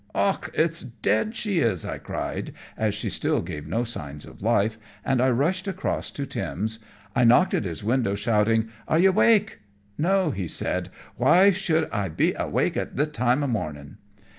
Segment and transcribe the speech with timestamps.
[0.15, 4.79] "Och, it's dead she is," I cried, as she still gave no signs of life,
[5.05, 6.79] and I rushed across to Tim's.
[7.15, 9.59] I knocked at his window, shouting, "Are you awake?"
[9.99, 13.97] "No," he said; "why should I be awake at this time o'morning?"